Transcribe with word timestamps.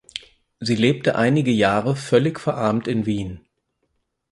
Sie 0.59 0.73
lebte 0.75 1.13
einige 1.15 1.51
Jahre 1.51 1.95
völlig 1.95 2.39
verarmt 2.39 2.87
in 2.87 3.05
Wien. 3.05 3.45